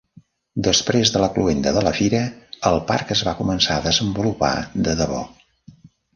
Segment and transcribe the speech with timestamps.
[0.67, 2.21] Després de la cloenda de la fira,
[2.71, 4.53] el parc es va començar a desenvolupar
[4.89, 5.23] de debò.